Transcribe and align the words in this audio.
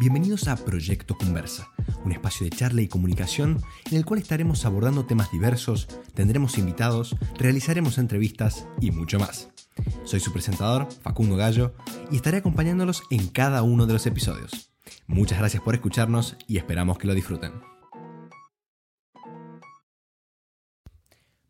Bienvenidos 0.00 0.48
a 0.48 0.56
Proyecto 0.56 1.14
Conversa, 1.14 1.68
un 2.06 2.12
espacio 2.12 2.44
de 2.44 2.56
charla 2.56 2.80
y 2.80 2.88
comunicación 2.88 3.62
en 3.90 3.98
el 3.98 4.06
cual 4.06 4.18
estaremos 4.18 4.64
abordando 4.64 5.04
temas 5.04 5.30
diversos, 5.30 5.88
tendremos 6.14 6.56
invitados, 6.56 7.14
realizaremos 7.36 7.98
entrevistas 7.98 8.66
y 8.80 8.92
mucho 8.92 9.18
más. 9.18 9.50
Soy 10.04 10.20
su 10.20 10.32
presentador, 10.32 10.88
Facundo 11.02 11.36
Gallo, 11.36 11.74
y 12.10 12.16
estaré 12.16 12.38
acompañándolos 12.38 13.02
en 13.10 13.28
cada 13.28 13.62
uno 13.62 13.84
de 13.84 13.92
los 13.92 14.06
episodios. 14.06 14.70
Muchas 15.06 15.38
gracias 15.38 15.62
por 15.62 15.74
escucharnos 15.74 16.34
y 16.48 16.56
esperamos 16.56 16.96
que 16.96 17.06
lo 17.06 17.12
disfruten. 17.12 17.52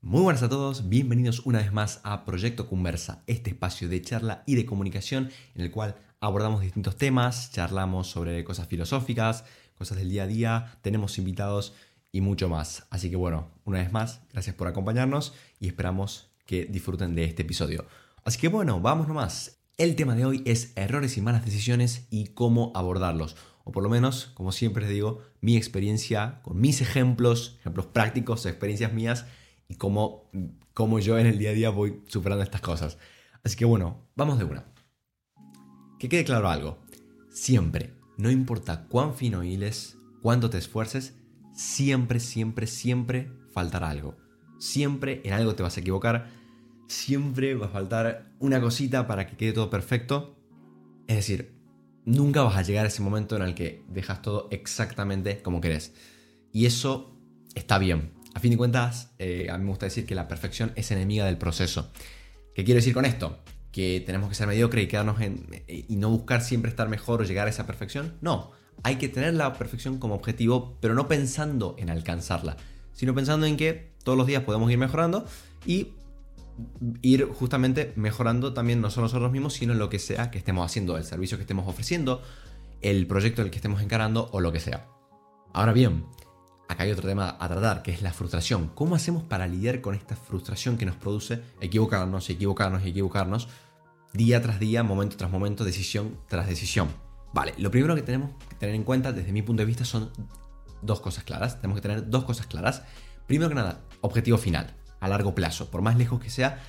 Muy 0.03 0.23
buenas 0.23 0.43
a 0.43 0.49
todos, 0.49 0.89
bienvenidos 0.89 1.41
una 1.41 1.59
vez 1.59 1.75
más 1.75 2.01
a 2.05 2.25
Proyecto 2.25 2.67
Conversa, 2.67 3.23
este 3.27 3.51
espacio 3.51 3.87
de 3.87 4.01
charla 4.01 4.43
y 4.47 4.55
de 4.55 4.65
comunicación 4.65 5.29
en 5.55 5.61
el 5.61 5.71
cual 5.71 5.95
abordamos 6.21 6.63
distintos 6.63 6.97
temas, 6.97 7.53
charlamos 7.53 8.09
sobre 8.09 8.43
cosas 8.43 8.67
filosóficas, 8.67 9.45
cosas 9.77 9.99
del 9.99 10.09
día 10.09 10.23
a 10.23 10.27
día, 10.27 10.79
tenemos 10.81 11.19
invitados 11.19 11.75
y 12.13 12.23
mucho 12.23 12.49
más. 12.49 12.87
Así 12.89 13.11
que 13.11 13.17
bueno, 13.17 13.51
una 13.65 13.81
vez 13.81 13.93
más, 13.93 14.23
gracias 14.33 14.57
por 14.57 14.69
acompañarnos 14.69 15.35
y 15.61 15.67
esperamos 15.67 16.31
que 16.47 16.65
disfruten 16.65 17.15
de 17.15 17.25
este 17.25 17.43
episodio. 17.43 17.85
Así 18.25 18.39
que 18.39 18.49
bueno, 18.49 18.81
vamos 18.81 19.07
nomás. 19.07 19.61
El 19.77 19.97
tema 19.97 20.15
de 20.15 20.25
hoy 20.25 20.43
es 20.47 20.73
errores 20.77 21.19
y 21.19 21.21
malas 21.21 21.45
decisiones 21.45 22.07
y 22.09 22.29
cómo 22.29 22.73
abordarlos. 22.75 23.37
O 23.65 23.73
por 23.73 23.83
lo 23.83 23.91
menos, 23.91 24.33
como 24.33 24.51
siempre 24.51 24.85
les 24.85 24.95
digo, 24.95 25.21
mi 25.43 25.59
experiencia 25.59 26.41
con 26.41 26.59
mis 26.59 26.81
ejemplos, 26.81 27.59
ejemplos 27.61 27.85
prácticos, 27.85 28.47
experiencias 28.47 28.95
mías 28.95 29.27
y 29.71 29.77
cómo, 29.77 30.29
cómo 30.75 30.99
yo 30.99 31.17
en 31.17 31.27
el 31.27 31.39
día 31.39 31.51
a 31.51 31.55
día 31.55 31.71
voy 31.71 32.03
superando 32.09 32.43
estas 32.43 32.61
cosas. 32.61 32.99
Así 33.45 33.57
que 33.57 33.65
bueno, 33.65 34.09
vamos 34.17 34.37
de 34.37 34.45
una. 34.45 34.65
Que 36.01 36.09
quede 36.09 36.25
claro 36.25 36.49
algo. 36.49 36.79
Siempre, 37.31 37.95
no 38.19 38.33
importa 38.33 38.89
cuán 38.89 39.15
fino 39.15 39.45
hiles, 39.45 39.97
cuánto 40.23 40.51
te 40.51 40.59
esfuerces, 40.59 41.15
siempre, 41.55 42.19
siempre, 42.19 42.67
siempre 42.67 43.31
faltará 43.53 43.91
algo. 43.91 44.17
Siempre 44.59 45.23
en 45.25 45.35
algo 45.35 45.55
te 45.55 45.63
vas 45.63 45.77
a 45.77 45.81
equivocar. 45.81 46.29
Siempre 46.89 47.55
va 47.55 47.67
a 47.67 47.71
faltar 47.71 48.33
una 48.41 48.61
cosita 48.61 49.07
para 49.07 49.29
que 49.29 49.37
quede 49.37 49.53
todo 49.53 49.71
perfecto. 49.71 50.37
Es 51.07 51.15
decir, 51.15 51.55
nunca 52.05 52.43
vas 52.43 52.57
a 52.57 52.63
llegar 52.63 52.87
a 52.87 52.89
ese 52.89 53.03
momento 53.03 53.37
en 53.37 53.43
el 53.43 53.55
que 53.55 53.85
dejas 53.89 54.21
todo 54.21 54.49
exactamente 54.51 55.41
como 55.43 55.61
querés. 55.61 55.95
Y 56.53 56.67
eso 56.67 57.17
está 57.55 57.79
bien. 57.79 58.20
A 58.35 58.41
fin 58.41 58.51
de 58.53 58.57
cuentas, 58.57 59.13
eh, 59.19 59.49
a 59.51 59.59
mí 59.59 59.65
me 59.65 59.71
gusta 59.71 59.87
decir 59.87 60.07
que 60.07 60.15
la 60.15 60.29
perfección 60.29 60.73
es 60.77 60.91
enemiga 60.91 61.27
del 61.27 61.37
proceso. 61.37 61.91
¿Qué 62.55 62.65
quiero 62.65 62.77
decir 62.79 62.95
con 62.95 63.05
esto? 63.05 63.39
¿Que 63.73 64.03
tenemos 64.05 64.29
que 64.29 64.35
ser 64.35 64.47
mediocres 64.47 64.85
y 64.85 64.89
quedarnos 64.89 65.21
en. 65.21 65.47
y 65.67 65.97
no 65.97 66.11
buscar 66.11 66.43
siempre 66.43 66.71
estar 66.71 66.89
mejor 66.89 67.21
o 67.21 67.25
llegar 67.25 67.47
a 67.47 67.51
esa 67.51 67.67
perfección? 67.67 68.15
No. 68.21 68.53
Hay 68.83 68.97
que 68.97 69.09
tener 69.09 69.35
la 69.35 69.53
perfección 69.55 69.99
como 69.99 70.15
objetivo, 70.15 70.79
pero 70.81 70.95
no 70.95 71.07
pensando 71.07 71.77
en 71.79 71.91
alcanzarla, 71.91 72.57
sino 72.93 73.15
pensando 73.15 73.47
en 73.47 73.57
que 73.57 73.93
todos 74.05 74.17
los 74.17 74.27
días 74.27 74.43
podemos 74.45 74.71
ir 74.71 74.79
mejorando 74.79 75.27
y 75.67 75.93
ir 77.03 77.27
justamente 77.27 77.93
mejorando 77.97 78.53
también 78.55 78.81
no 78.81 78.91
solo 78.91 79.07
nosotros 79.07 79.31
mismos, 79.33 79.55
sino 79.55 79.73
en 79.73 79.79
lo 79.79 79.91
que 79.91 79.99
sea 79.99 80.31
que 80.31 80.39
estemos 80.39 80.65
haciendo, 80.65 80.97
el 80.97 81.05
servicio 81.05 81.37
que 81.37 81.43
estemos 81.43 81.69
ofreciendo, 81.69 82.23
el 82.81 83.07
proyecto 83.07 83.43
del 83.43 83.51
que 83.51 83.57
estemos 83.57 83.83
encarando 83.83 84.29
o 84.33 84.41
lo 84.41 84.53
que 84.53 84.61
sea. 84.61 84.87
Ahora 85.53 85.73
bien, 85.73 86.05
acá 86.71 86.85
hay 86.85 86.93
otro 86.93 87.09
tema 87.09 87.37
a 87.41 87.49
tratar, 87.49 87.83
que 87.83 87.91
es 87.91 88.01
la 88.01 88.13
frustración. 88.13 88.71
¿Cómo 88.77 88.95
hacemos 88.95 89.25
para 89.25 89.49
lidiar 89.49 89.81
con 89.81 89.97
esta 89.97 90.15
frustración 90.15 90.79
que 90.79 90.87
nos 90.87 90.95
produce 90.95 91.43
equivocarnos, 91.61 92.31
equivocarnos 92.31 92.85
y 92.85 92.91
equivocarnos 92.91 93.49
día 94.13 94.41
tras 94.41 94.61
día, 94.61 94.85
momento 94.85 95.17
tras 95.17 95.33
momento, 95.33 95.65
decisión 95.65 96.17
tras 96.29 96.47
decisión? 96.47 96.89
Vale, 97.33 97.55
lo 97.59 97.73
primero 97.73 97.97
que 97.97 98.03
tenemos 98.03 98.31
que 98.49 98.55
tener 98.55 98.77
en 98.77 98.85
cuenta 98.85 99.13
desde 99.13 99.33
mi 99.33 99.43
punto 99.43 99.63
de 99.63 99.67
vista 99.67 99.85
son 99.85 100.13
dos 100.81 101.01
cosas 101.01 101.25
claras. 101.25 101.57
Tenemos 101.57 101.77
que 101.77 101.83
tener 101.83 102.09
dos 102.09 102.23
cosas 102.23 102.47
claras. 102.47 102.85
Primero 103.27 103.49
que 103.49 103.57
nada, 103.57 103.81
objetivo 104.01 104.39
final, 104.39 104.77
a 105.01 105.09
largo 105.09 105.35
plazo, 105.35 105.73
por 105.73 105.83
más 105.83 105.97
lejos 105.97 106.21
que 106.21 106.31
sea, 106.31 106.63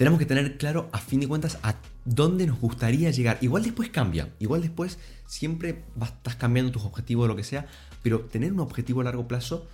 tenemos 0.00 0.18
que 0.18 0.24
tener 0.24 0.56
claro 0.56 0.88
a 0.94 0.98
fin 0.98 1.20
de 1.20 1.28
cuentas 1.28 1.58
a 1.62 1.74
dónde 2.06 2.46
nos 2.46 2.58
gustaría 2.58 3.10
llegar. 3.10 3.36
Igual 3.42 3.64
después 3.64 3.90
cambia, 3.90 4.34
igual 4.38 4.62
después 4.62 4.98
siempre 5.26 5.84
estás 6.00 6.36
cambiando 6.36 6.72
tus 6.72 6.84
objetivos 6.84 7.26
o 7.26 7.28
lo 7.28 7.36
que 7.36 7.44
sea, 7.44 7.66
pero 8.02 8.20
tener 8.20 8.50
un 8.50 8.60
objetivo 8.60 9.02
a 9.02 9.04
largo 9.04 9.28
plazo 9.28 9.68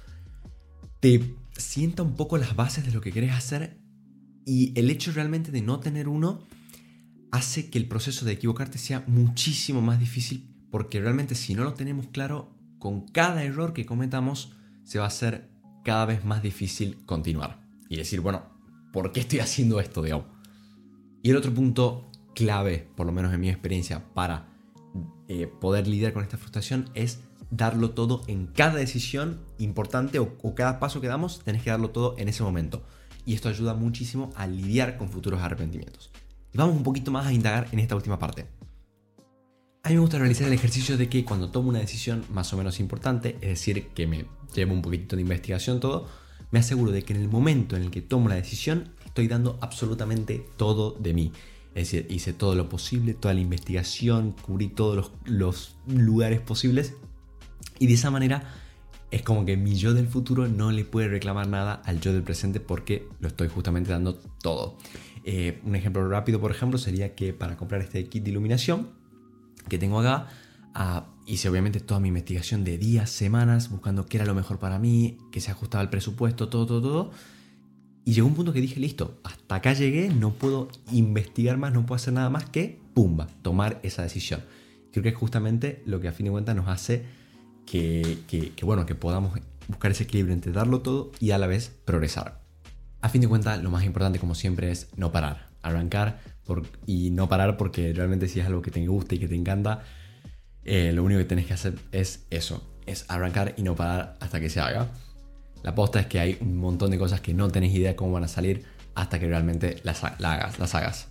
te 0.99 1.37
sienta 1.57 2.03
un 2.03 2.17
poco 2.17 2.39
las 2.39 2.57
bases 2.57 2.85
de 2.85 2.91
lo 2.91 3.01
que 3.01 3.13
querés 3.13 3.31
hacer 3.35 3.79
y 4.45 4.77
el 4.77 4.91
hecho 4.91 5.13
realmente 5.13 5.53
de 5.53 5.63
no 5.63 5.79
tener 5.79 6.09
uno 6.09 6.41
hace 7.31 7.71
que 7.71 7.79
el 7.79 7.87
proceso 7.87 8.25
de 8.25 8.33
equivocarte 8.33 8.79
sea 8.79 9.05
muchísimo 9.07 9.81
más 9.81 10.01
difícil 10.01 10.53
porque 10.73 11.01
realmente 11.01 11.37
si 11.37 11.55
no 11.55 11.63
lo 11.63 11.75
tenemos 11.75 12.09
claro, 12.09 12.51
con 12.81 13.07
cada 13.07 13.45
error 13.45 13.73
que 13.73 13.87
cometamos 13.87 14.51
se 14.83 14.99
va 14.99 15.05
a 15.05 15.07
hacer 15.07 15.53
cada 15.85 16.05
vez 16.05 16.25
más 16.25 16.43
difícil 16.43 16.97
continuar 17.07 17.65
y 17.89 17.97
decir, 17.97 18.21
bueno, 18.21 18.56
¿por 18.97 19.13
qué 19.13 19.21
estoy 19.21 19.41
haciendo 19.41 19.79
esto, 19.79 20.01
de 20.01 20.19
Y 21.23 21.29
el 21.29 21.37
otro 21.37 21.53
punto 21.53 22.11
clave, 22.35 22.89
por 22.97 23.05
lo 23.05 23.13
menos 23.13 23.31
en 23.35 23.39
mi 23.39 23.51
experiencia, 23.51 24.03
para 24.15 24.49
eh, 25.29 25.47
poder 25.47 25.87
lidiar 25.87 26.15
con 26.15 26.23
esta 26.23 26.39
frustración 26.39 26.89
es 26.95 27.21
darlo 27.51 27.91
todo 27.91 28.23
en 28.27 28.47
cada 28.47 28.77
decisión 28.77 29.43
importante 29.59 30.19
o, 30.19 30.55
cada 30.55 30.81
paso 30.81 31.03
que 31.03 31.09
damos, 31.09 31.41
tenés 31.45 31.63
que 31.63 31.69
darlo 31.69 31.91
todo 31.91 32.15
en 32.17 32.31
ese 32.31 32.43
momento. 32.43 32.85
Y 33.27 33.35
esto 33.35 33.51
ayuda 33.51 33.75
muchísimo 33.75 34.33
a 34.35 34.47
lidiar 34.47 34.97
con 34.97 35.11
futuros 35.11 35.43
arrepentimientos. 35.43 36.11
Vamos 36.55 36.75
un 36.75 36.83
poquito 36.83 37.11
más 37.11 37.27
a 37.27 37.35
indagar 37.35 37.69
en 37.73 37.81
esta 37.81 37.97
última 37.97 38.19
parte. 38.19 38.47
A 39.83 39.91
mí 39.91 39.95
me 39.95 40.01
gusta 40.01 40.19
realizar 40.19 40.47
el 40.47 40.55
ejercicio 40.55 40.97
de 40.97 41.11
que 41.11 41.23
cuando 41.23 41.51
tomo 41.51 41.69
una 41.69 41.81
decisión 41.81 42.25
más 42.31 42.51
o 42.55 42.57
menos 42.57 42.81
importante, 42.81 43.37
es 43.43 43.51
decir, 43.51 43.89
que 43.89 44.07
me 44.07 44.25
llevo 44.55 44.73
un 44.73 44.81
poquitito 44.81 45.17
de 45.17 45.23
investigación 45.23 45.81
todo, 45.81 46.09
me 46.51 46.59
aseguro 46.59 46.93
de 46.93 47.03
que 47.03 47.13
en 47.13 47.21
el 47.21 47.29
momento 47.29 47.77
en 47.77 47.83
el 47.83 47.91
que 47.91 48.03
tomo 48.03 48.29
la 48.29 48.37
decisión 48.37 48.91
estoy 49.05 49.29
dando 49.29 49.59
absolutamente 49.61 50.45
todo 50.57 50.93
de 50.93 51.15
mí. 51.15 51.33
Es 51.75 51.91
decir, 51.91 52.07
hice 52.11 52.33
todo 52.33 52.55
lo 52.55 52.69
posible, 52.69 53.15
toda 53.15 53.35
la 53.35 53.41
investigación, 53.41 54.33
cubrí 54.33 54.69
todos 54.69 55.13
los, 55.25 55.77
lugares 55.87 56.41
posibles 56.41 56.95
y 57.79 57.87
de 57.87 57.95
esa 57.95 58.11
manera 58.11 58.55
es 59.11 59.23
como 59.23 59.45
que 59.45 59.57
mi 59.57 59.77
yo 59.77 59.95
del 59.95 60.07
futuro 60.07 60.49
no 60.49 60.73
le 60.73 60.85
puede 60.85 61.09
reclamar 61.09 61.49
nada 61.49 61.75
al 61.85 62.01
yo 62.01 62.13
del 62.13 62.23
presente 62.23 62.61
porque 62.61 63.07
lo 63.21 63.29
estoy 63.29 63.49
justamente 63.49 63.91
dando 63.91 64.15
todo. 64.43 64.79
Eh, 65.25 65.61
un 65.65 65.77
ejemplo 65.77 66.09
rápido, 66.09 66.41
por 66.41 66.51
ejemplo, 66.51 66.79
sería 66.79 67.15
que 67.15 67.33
para 67.33 67.57
comprar 67.57 67.83
este 67.83 68.05
kit 68.07 68.25
de 68.25 68.31
iluminación 68.31 68.89
que 69.69 69.79
tengo 69.79 70.01
acá, 70.01 70.29
ah, 70.75 71.07
hice 71.27 71.49
obviamente 71.49 71.81
toda 71.81 72.01
mi 72.01 72.09
investigación 72.09 72.65
de 72.65 72.79
días, 72.79 73.11
semanas, 73.11 73.71
buscando 73.71 74.07
qué 74.07 74.19
era 74.19 74.27
lo 74.27 74.35
mejor 74.35 74.59
para 74.59 74.79
mí, 74.79 75.19
que 75.33 75.41
se 75.41 75.51
ajustaba 75.51 75.83
al 75.83 75.91
presupuesto, 75.91 76.49
todo, 76.49 76.67
todo, 76.67 76.83
todo. 76.83 77.11
Y 78.05 78.13
llegó 78.13 78.29
un 78.29 78.35
punto 78.35 78.53
que 78.53 78.61
dije, 78.61 78.79
listo, 78.79 79.19
hasta 79.25 79.57
acá 79.57 79.73
llegué, 79.73 80.09
no 80.09 80.33
puedo 80.33 80.69
investigar 80.93 81.59
más, 81.59 81.73
no 81.73 81.85
puedo 81.85 81.97
hacer 81.97 82.15
nada 82.15 82.31
más 82.31 82.49
que, 82.49 82.79
pumba, 82.95 83.27
tomar 83.43 83.81
esa 83.83 84.03
decisión. 84.03 84.43
Creo 84.93 85.03
que 85.03 85.09
es 85.09 85.17
justamente 85.17 85.83
lo 85.85 86.01
que 86.01 86.07
a 86.07 86.13
fin 86.13 86.25
de 86.25 86.31
cuentas 86.31 86.55
nos 86.55 86.69
hace 86.69 87.05
que, 87.67 88.55
bueno, 88.63 88.87
que 88.87 88.95
podamos 88.95 89.39
buscar 89.67 89.91
ese 89.91 90.05
equilibrio 90.05 90.33
entre 90.33 90.53
darlo 90.53 90.81
todo 90.81 91.11
y 91.19 91.33
a 91.33 91.39
la 91.39 91.49
vez 91.49 91.73
progresar. 91.85 92.41
A 93.01 93.09
fin 93.09 93.21
de 93.21 93.29
cuentas, 93.29 93.61
lo 93.61 93.71
más 93.71 93.85
importante, 93.85 94.21
como 94.21 94.37
siempre, 94.37 94.71
es 94.71 94.89
no 94.97 95.11
parar, 95.11 95.49
arrancar 95.63 96.21
y 96.87 97.11
no 97.11 97.29
parar 97.29 97.57
porque 97.57 97.93
realmente 97.93 98.29
si 98.29 98.39
es 98.39 98.47
algo 98.47 98.63
que 98.63 98.71
te 98.71 98.87
gusta 98.87 99.17
y 99.17 99.19
que 99.19 99.27
te 99.27 99.35
encanta, 99.35 99.83
eh, 100.67 100.93
lo 100.93 101.05
único 101.05 101.19
que 101.19 101.25
tenés 101.25 101.47
que 101.47 101.55
hacer 101.55 101.79
es 101.93 102.27
eso, 102.31 102.69
es 102.87 103.05
arrancar 103.09 103.55
y 103.57 103.63
no 103.63 103.77
parar 103.77 104.17
hasta 104.21 104.41
que 104.41 104.51
se 104.51 104.61
haga. 104.61 104.89
La 105.63 105.75
posta 105.75 106.01
es 106.01 106.07
que 106.07 106.19
hay 106.19 106.39
un 106.41 106.59
montón 106.59 106.91
de 106.91 106.99
cosas 106.99 107.21
que 107.21 107.33
no 107.33 107.49
tenés 107.49 107.73
idea 107.73 107.91
de 107.91 107.97
cómo 107.97 108.13
van 108.13 108.25
a 108.25 108.29
salir 108.29 108.65
hasta 108.95 109.21
que 109.21 109.29
realmente 109.29 109.81
las, 109.85 110.03
hagas. 110.03 111.09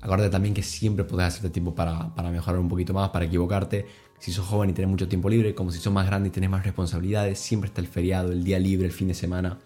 Acuérdate 0.00 0.30
también 0.30 0.54
que 0.54 0.62
siempre 0.62 1.04
podés 1.04 1.26
hacerte 1.26 1.50
tiempo 1.50 1.74
para, 1.74 2.12
mejorar 2.30 2.60
un 2.60 2.68
poquito 2.68 2.94
más, 2.94 3.10
para 3.10 3.24
equivocarte, 3.24 3.86
si 4.20 4.32
sos 4.32 4.46
joven 4.46 4.70
y 4.70 4.72
tenés 4.72 4.90
mucho 4.90 5.08
tiempo 5.08 5.28
libre, 5.28 5.54
como 5.54 5.72
si 5.72 5.78
sos 5.78 5.92
más 5.92 6.06
grande 6.06 6.28
y 6.28 6.32
tenés 6.32 6.50
más 6.50 6.64
responsabilidades, 6.64 7.38
siempre 7.38 7.68
está 7.68 7.80
el 7.80 7.88
feriado, 7.88 8.30
el 8.30 8.44
día 8.44 8.58
libre, 8.58 8.86
el 8.86 8.92
fin 8.92 9.08
de 9.08 9.14
semana. 9.14 9.58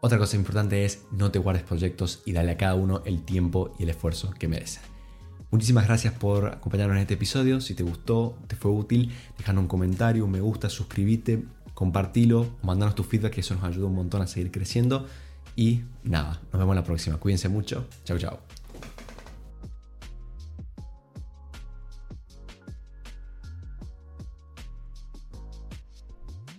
Otra 0.00 0.18
cosa 0.18 0.36
importante 0.36 0.84
es 0.84 1.02
no 1.10 1.30
te 1.30 1.38
guardes 1.38 1.64
proyectos 1.64 2.22
y 2.24 2.32
dale 2.32 2.52
a 2.52 2.56
cada 2.56 2.74
uno 2.74 3.02
el 3.04 3.22
tiempo 3.22 3.74
y 3.78 3.82
el 3.82 3.90
esfuerzo 3.90 4.30
que 4.38 4.46
merecen. 4.46 4.82
Muchísimas 5.50 5.86
gracias 5.86 6.14
por 6.14 6.46
acompañarnos 6.46 6.96
en 6.96 7.02
este 7.02 7.14
episodio. 7.14 7.60
Si 7.60 7.74
te 7.74 7.82
gustó, 7.82 8.38
te 8.46 8.54
fue 8.54 8.70
útil, 8.70 9.12
déjanos 9.36 9.62
un 9.62 9.68
comentario, 9.68 10.24
un 10.24 10.30
me 10.30 10.40
gusta, 10.40 10.70
suscríbete, 10.70 11.44
compartilo, 11.74 12.46
mandanos 12.62 12.94
tu 12.94 13.02
feedback, 13.02 13.32
que 13.32 13.40
eso 13.40 13.54
nos 13.54 13.64
ayuda 13.64 13.86
un 13.86 13.96
montón 13.96 14.22
a 14.22 14.26
seguir 14.28 14.52
creciendo. 14.52 15.06
Y 15.56 15.82
nada, 16.04 16.40
nos 16.52 16.60
vemos 16.60 16.76
la 16.76 16.84
próxima. 16.84 17.16
Cuídense 17.16 17.48
mucho. 17.48 17.86
Chao, 18.04 18.18
chao. 18.18 18.59